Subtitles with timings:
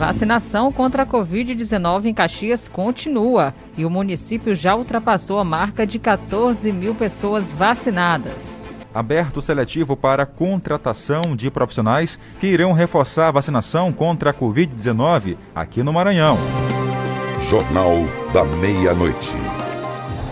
[0.00, 5.98] Vacinação contra a Covid-19 em Caxias continua e o município já ultrapassou a marca de
[5.98, 8.62] 14 mil pessoas vacinadas.
[8.94, 15.82] Aberto seletivo para contratação de profissionais que irão reforçar a vacinação contra a Covid-19 aqui
[15.82, 16.38] no Maranhão.
[17.38, 17.98] Jornal
[18.32, 19.36] da Meia-Noite.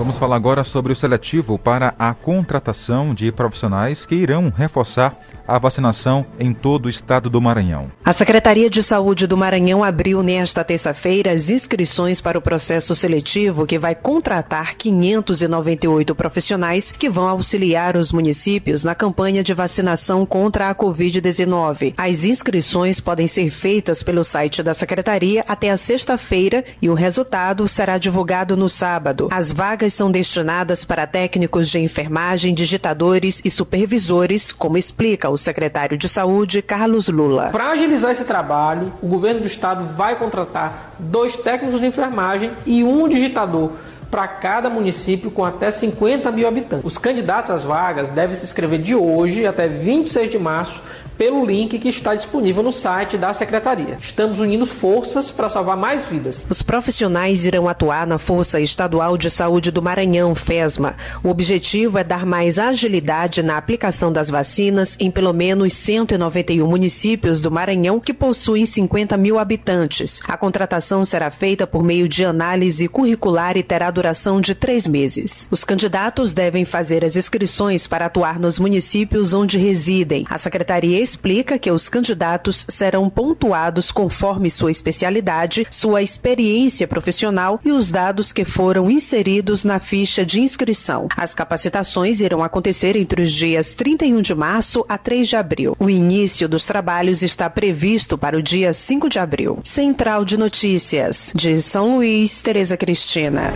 [0.00, 5.14] Vamos falar agora sobre o seletivo para a contratação de profissionais que irão reforçar
[5.46, 7.88] a vacinação em todo o estado do Maranhão.
[8.04, 13.66] A Secretaria de Saúde do Maranhão abriu nesta terça-feira as inscrições para o processo seletivo
[13.66, 20.70] que vai contratar 598 profissionais que vão auxiliar os municípios na campanha de vacinação contra
[20.70, 21.94] a Covid-19.
[21.98, 27.68] As inscrições podem ser feitas pelo site da Secretaria até a sexta-feira e o resultado
[27.68, 29.28] será divulgado no sábado.
[29.32, 35.98] As vagas são destinadas para técnicos de enfermagem, digitadores e supervisores, como explica o secretário
[35.98, 37.50] de Saúde, Carlos Lula.
[37.50, 42.84] Para agilizar esse trabalho, o governo do estado vai contratar dois técnicos de enfermagem e
[42.84, 43.72] um digitador
[44.10, 46.84] para cada município com até 50 mil habitantes.
[46.84, 50.82] Os candidatos às vagas devem se inscrever de hoje até 26 de março
[51.20, 53.98] pelo link que está disponível no site da Secretaria.
[54.00, 56.46] Estamos unindo forças para salvar mais vidas.
[56.48, 60.96] Os profissionais irão atuar na Força Estadual de Saúde do Maranhão, FESMA.
[61.22, 67.42] O objetivo é dar mais agilidade na aplicação das vacinas em pelo menos 191 municípios
[67.42, 70.22] do Maranhão que possuem 50 mil habitantes.
[70.26, 75.48] A contratação será feita por meio de análise curricular e terá duração de três meses.
[75.50, 80.24] Os candidatos devem fazer as inscrições para atuar nos municípios onde residem.
[80.30, 87.72] A Secretaria explica que os candidatos serão pontuados conforme sua especialidade, sua experiência profissional e
[87.72, 91.08] os dados que foram inseridos na ficha de inscrição.
[91.16, 95.76] As capacitações irão acontecer entre os dias 31 de março a 3 de abril.
[95.78, 99.58] O início dos trabalhos está previsto para o dia 5 de abril.
[99.64, 103.52] Central de Notícias, de São Luís, Tereza Cristina.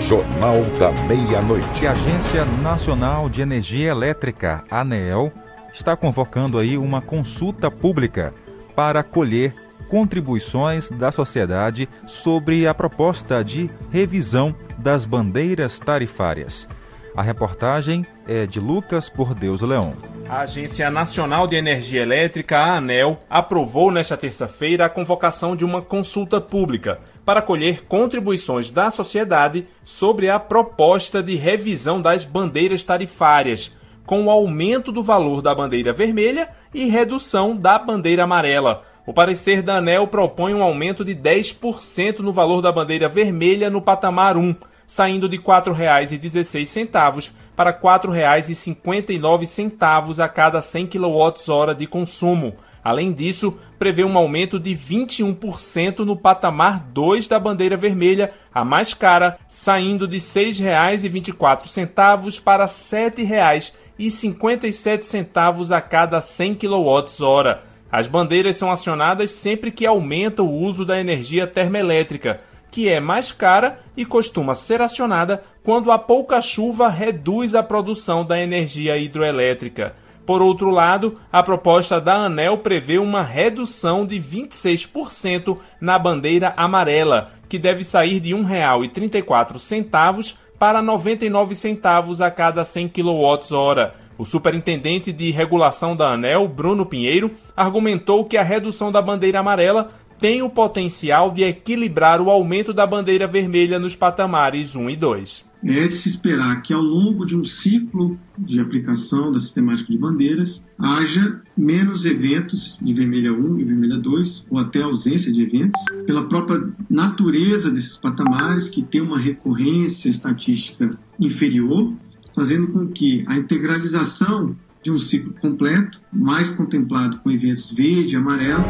[0.00, 1.86] Jornal da Meia-Noite.
[1.86, 5.30] Agência Nacional de Energia Elétrica, ANEEL,
[5.72, 8.34] está convocando aí uma consulta pública
[8.74, 9.54] para colher
[9.88, 16.68] contribuições da sociedade sobre a proposta de revisão das bandeiras tarifárias.
[17.16, 19.94] A reportagem é de Lucas Por Deus Leão.
[20.28, 25.82] A Agência Nacional de Energia Elétrica, a ANEL, aprovou nesta terça-feira a convocação de uma
[25.82, 33.76] consulta pública para colher contribuições da sociedade sobre a proposta de revisão das bandeiras tarifárias
[34.10, 38.82] com o aumento do valor da bandeira vermelha e redução da bandeira amarela.
[39.06, 43.80] O parecer da ANEL propõe um aumento de 10% no valor da bandeira vermelha no
[43.80, 52.56] patamar 1, saindo de R$ 4,16 para R$ 4,59 a cada 100 kWh de consumo.
[52.82, 58.92] Além disso, prevê um aumento de 21% no patamar 2 da bandeira vermelha, a mais
[58.92, 67.58] cara, saindo de R$ 6,24 para R$ 7,00 e 57 centavos a cada 100 kWh.
[67.92, 72.40] As bandeiras são acionadas sempre que aumenta o uso da energia termoelétrica,
[72.70, 78.24] que é mais cara e costuma ser acionada quando a pouca chuva reduz a produção
[78.24, 79.94] da energia hidroelétrica.
[80.24, 87.32] Por outro lado, a proposta da ANEL prevê uma redução de 26% na bandeira amarela,
[87.50, 93.92] que deve sair de R$ 1,34 para 99 centavos a cada 100 kWh.
[94.18, 99.88] O superintendente de regulação da ANEL, Bruno Pinheiro, argumentou que a redução da bandeira amarela
[100.18, 105.49] tem o potencial de equilibrar o aumento da bandeira vermelha nos patamares 1 e 2
[105.64, 109.98] é de se esperar que ao longo de um ciclo de aplicação da sistemática de
[109.98, 115.80] bandeiras haja menos eventos de vermelha 1 e vermelha 2, ou até ausência de eventos,
[116.06, 121.92] pela própria natureza desses patamares, que tem uma recorrência estatística inferior,
[122.34, 128.16] fazendo com que a integralização de um ciclo completo, mais contemplado com eventos verde e
[128.16, 128.64] amarelo.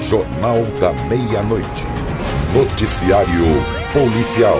[0.00, 1.86] Jornal da Meia-Noite.
[2.52, 3.44] Noticiário
[3.92, 4.58] Policial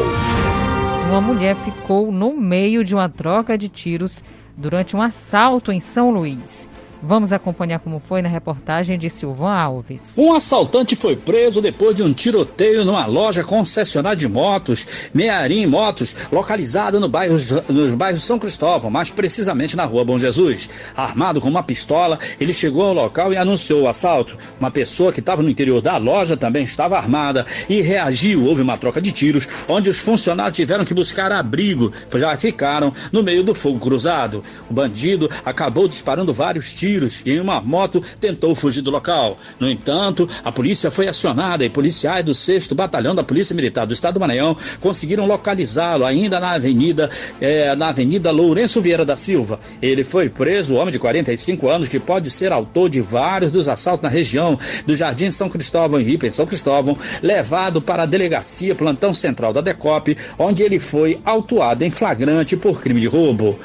[1.11, 4.23] uma mulher ficou no meio de uma troca de tiros
[4.57, 6.69] durante um assalto em São Luís.
[7.03, 10.03] Vamos acompanhar como foi na reportagem de Silvan Alves.
[10.19, 16.29] Um assaltante foi preso depois de um tiroteio numa loja concessionária de motos, Mearim Motos,
[16.31, 17.39] localizada no bairro,
[17.71, 20.69] nos bairros São Cristóvão, mais precisamente na rua Bom Jesus.
[20.95, 24.37] Armado com uma pistola, ele chegou ao local e anunciou o assalto.
[24.59, 28.45] Uma pessoa que estava no interior da loja também estava armada e reagiu.
[28.45, 32.93] Houve uma troca de tiros, onde os funcionários tiveram que buscar abrigo, pois já ficaram
[33.11, 34.45] no meio do fogo cruzado.
[34.69, 39.39] O bandido acabou disparando vários tiros tiros e em uma moto tentou fugir do local.
[39.61, 43.95] No entanto, a polícia foi acionada e policiais do 6 Batalhão da Polícia Militar do
[43.95, 47.09] Estado do Maranhão conseguiram localizá-lo ainda na avenida,
[47.41, 49.61] eh, na avenida Lourenço Vieira da Silva.
[49.81, 54.03] Ele foi preso, homem de 45 anos, que pode ser autor de vários dos assaltos
[54.03, 59.15] na região do Jardim São Cristóvão, Ripa, em São Cristóvão, levado para a delegacia Plantão
[59.15, 63.59] Central da DECOP, onde ele foi autuado em flagrante por crime de roubo.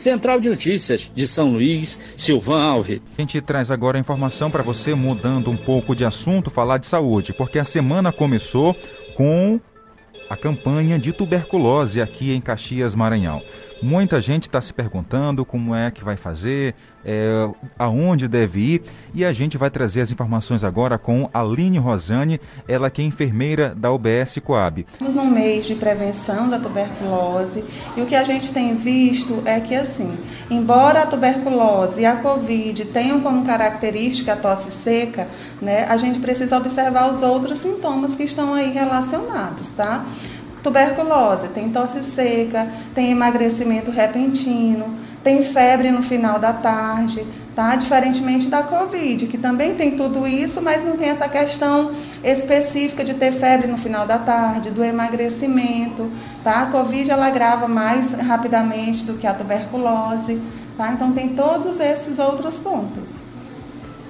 [0.00, 3.02] Central de Notícias de São Luís, Silvan Alves.
[3.18, 6.86] A gente traz agora a informação para você, mudando um pouco de assunto, falar de
[6.86, 8.74] saúde, porque a semana começou
[9.14, 9.60] com
[10.30, 13.42] a campanha de tuberculose aqui em Caxias, Maranhão.
[13.82, 17.48] Muita gente está se perguntando como é que vai fazer, é,
[17.78, 18.82] aonde deve ir,
[19.14, 22.38] e a gente vai trazer as informações agora com Aline Rosane,
[22.68, 24.86] ela que é enfermeira da UBS Coab.
[24.92, 27.64] Estamos no mês de prevenção da tuberculose
[27.96, 30.14] e o que a gente tem visto é que, assim,
[30.50, 35.26] embora a tuberculose e a Covid tenham como característica a tosse seca,
[35.60, 40.04] né, a gente precisa observar os outros sintomas que estão aí relacionados, tá?
[40.62, 47.76] Tuberculose, tem tosse seca, tem emagrecimento repentino, tem febre no final da tarde, tá?
[47.76, 51.90] Diferentemente da Covid, que também tem tudo isso, mas não tem essa questão
[52.24, 56.10] específica de ter febre no final da tarde, do emagrecimento,
[56.42, 56.62] tá?
[56.62, 60.40] A Covid ela agrava mais rapidamente do que a tuberculose,
[60.76, 60.92] tá?
[60.92, 63.29] Então tem todos esses outros pontos.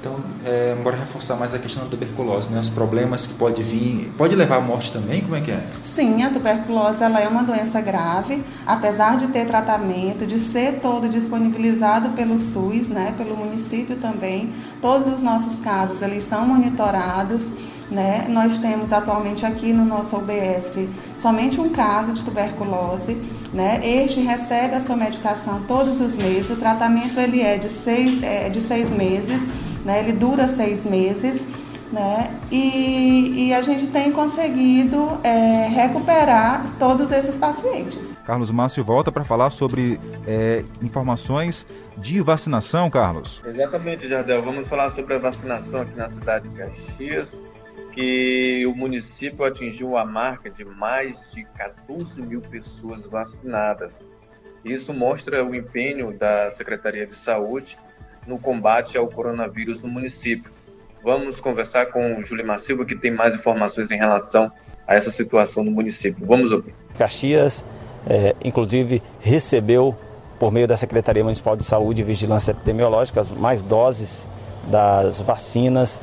[0.00, 0.16] Então,
[0.46, 2.58] é, bora reforçar mais a questão da tuberculose, né?
[2.58, 5.62] Os problemas que pode vir, pode levar à morte também, como é que é?
[5.94, 11.06] Sim, a tuberculose ela é uma doença grave, apesar de ter tratamento, de ser todo
[11.06, 14.50] disponibilizado pelo SUS, né, pelo município também.
[14.80, 17.42] Todos os nossos casos eles são monitorados,
[17.90, 18.24] né?
[18.30, 20.88] Nós temos atualmente aqui no nosso OBS
[21.20, 23.18] somente um caso de tuberculose,
[23.52, 23.80] né?
[23.84, 26.48] Este recebe a sua medicação todos os meses.
[26.48, 29.42] O tratamento ele é de seis, é, de seis meses
[29.84, 30.00] né?
[30.00, 31.42] Ele dura seis meses.
[31.92, 32.40] Né?
[32.52, 38.16] E, e, a gente tem conseguido é, recuperar todos esses pacientes.
[38.24, 41.66] Carlos Márcio volta para falar sobre é, informações
[41.98, 43.42] de vacinação, Carlos.
[43.44, 44.40] Exatamente, Jardel.
[44.40, 47.40] Vamos falar sobre a vacinação aqui na cidade de Caxias,
[47.92, 54.04] que o município atingiu a marca de mais de 14 mil pessoas vacinadas.
[54.64, 57.76] Isso mostra o empenho da Secretaria de Saúde
[58.30, 60.50] no combate ao coronavírus no município.
[61.02, 64.50] Vamos conversar com o Julimar Silva, que tem mais informações em relação
[64.86, 66.24] a essa situação no município.
[66.24, 66.72] Vamos ouvir.
[66.96, 67.66] Caxias,
[68.06, 69.96] é, inclusive, recebeu,
[70.38, 74.28] por meio da Secretaria Municipal de Saúde e Vigilância Epidemiológica, mais doses
[74.70, 76.00] das vacinas,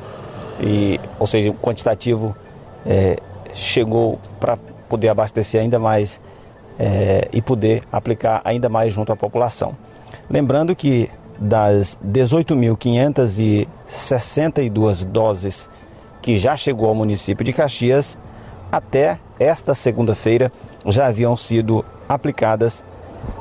[0.60, 2.36] e, ou seja, o quantitativo
[2.84, 3.16] é,
[3.54, 4.58] chegou para
[4.88, 6.20] poder abastecer ainda mais
[6.78, 9.74] é, e poder aplicar ainda mais junto à população.
[10.28, 15.70] Lembrando que das 18.562 doses
[16.20, 18.18] que já chegou ao município de Caxias,
[18.70, 20.52] até esta segunda-feira
[20.86, 22.82] já haviam sido aplicadas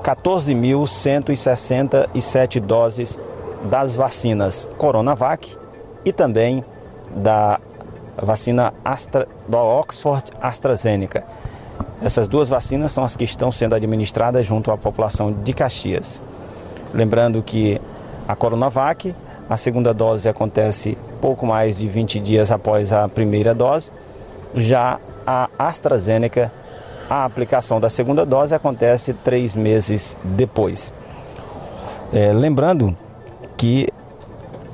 [0.03, 3.19] 14.167 doses
[3.65, 5.57] das vacinas Coronavac
[6.05, 6.63] e também
[7.15, 7.59] da
[8.21, 11.23] vacina Astra, do Oxford AstraZeneca.
[12.01, 16.21] Essas duas vacinas são as que estão sendo administradas junto à população de Caxias.
[16.94, 17.80] Lembrando que
[18.28, 19.14] a Coronavac,
[19.50, 23.92] a segunda dose acontece pouco mais de 20 dias após a primeira dose.
[24.56, 26.52] Já a AstraZeneca,
[27.09, 30.94] a aplicação da segunda dose acontece três meses depois.
[32.14, 32.95] É, lembrando
[33.57, 33.90] que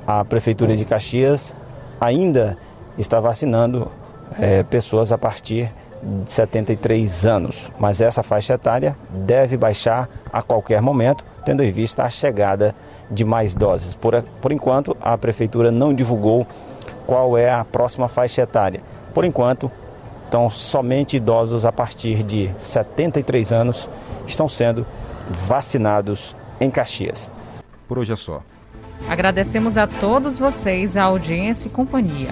[0.06, 1.56] a Prefeitura de Caxias
[2.00, 2.58] ainda
[2.98, 3.90] está vacinando
[4.40, 5.72] é, pessoas a partir
[6.26, 12.10] 73 anos, mas essa faixa etária deve baixar a qualquer momento tendo em vista a
[12.10, 12.74] chegada
[13.10, 13.96] de mais doses.
[13.96, 16.48] Por, por enquanto, a Prefeitura não divulgou
[17.06, 18.82] qual é a próxima faixa etária.
[19.14, 19.72] Por enquanto,
[20.28, 23.90] então, somente idosos a partir de 73 anos
[24.26, 24.86] estão sendo
[25.46, 27.30] vacinados em Caxias.
[27.88, 28.42] Por hoje é só.
[29.08, 32.32] Agradecemos a todos vocês a audiência e companhia.